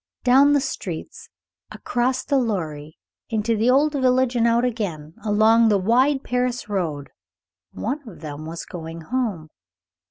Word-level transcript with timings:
Down 0.23 0.53
the 0.53 0.59
streets, 0.61 1.29
across 1.69 2.23
the 2.23 2.39
Loire, 2.39 2.89
into 3.29 3.55
the 3.55 3.69
old 3.69 3.91
village 3.91 4.35
and 4.35 4.47
out 4.47 4.65
again, 4.65 5.13
along 5.23 5.69
the 5.69 5.77
wide 5.77 6.23
Paris 6.23 6.67
road, 6.67 7.11
one 7.71 8.09
of 8.09 8.21
them 8.21 8.47
was 8.47 8.65
going 8.65 9.01
home. 9.01 9.49